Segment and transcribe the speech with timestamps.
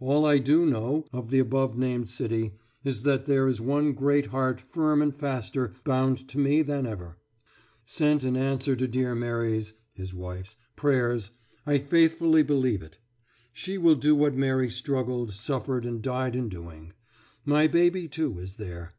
[0.00, 4.28] All I do [know] of the above named city is that there is one great
[4.28, 7.18] heart firm and faster bound to me than ever.
[7.84, 11.32] Sent in answer to dear Mary's [his wife's] prayers
[11.66, 12.96] I faithfully believe it.
[13.52, 16.94] She will do what Mary struggled, suffered, and died in doing.
[17.44, 18.94] My baby, too, is there.